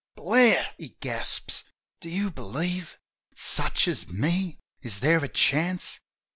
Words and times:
"Blair!" 0.15 0.73
he 0.79 0.95
gasps. 0.99 1.63
"Do 1.99 2.09
you 2.09 2.31
believe? 2.31 2.97
Such 3.35 3.87
as 3.87 4.07
me! 4.07 4.57
Is 4.81 4.99
there 5.01 5.23
a 5.23 5.27
chance?" 5.29 5.99